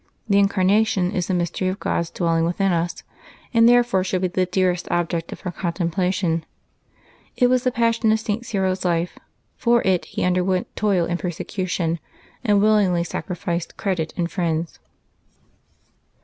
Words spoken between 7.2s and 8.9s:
It was the passion of St. Cyril's